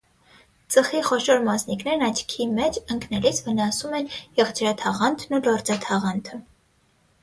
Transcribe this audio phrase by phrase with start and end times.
[0.75, 6.47] Ծխի խոշոր մասնիկներն աչքի մեջ ընկնելիս վնասում են եղջերաթաղանթն ու լորձաթաղանթը։